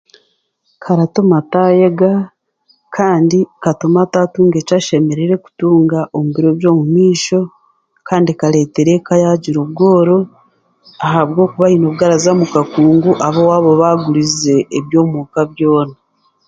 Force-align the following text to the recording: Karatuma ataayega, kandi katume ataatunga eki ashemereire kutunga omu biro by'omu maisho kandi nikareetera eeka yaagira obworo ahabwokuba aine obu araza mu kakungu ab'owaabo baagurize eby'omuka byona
Karatuma 0.83 1.35
ataayega, 1.41 2.11
kandi 2.95 3.37
katume 3.63 3.99
ataatunga 4.05 4.55
eki 4.61 4.73
ashemereire 4.79 5.35
kutunga 5.45 5.99
omu 6.15 6.29
biro 6.35 6.51
by'omu 6.59 6.83
maisho 6.93 7.39
kandi 8.07 8.31
nikareetera 8.31 8.89
eeka 8.93 9.13
yaagira 9.23 9.59
obworo 9.65 10.17
ahabwokuba 11.05 11.65
aine 11.67 11.85
obu 11.87 12.01
araza 12.05 12.31
mu 12.39 12.45
kakungu 12.53 13.11
ab'owaabo 13.27 13.71
baagurize 13.81 14.55
eby'omuka 14.77 15.39
byona 15.53 15.95